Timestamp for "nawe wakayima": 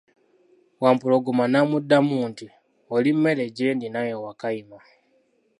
3.89-4.77